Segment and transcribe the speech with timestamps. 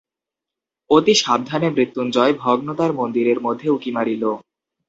[0.89, 4.23] অতি সাবধানে মৃত্যুঞ্জয় ভগ্নদ্বার মন্দিরের মধ্যে উঁকি মারিল।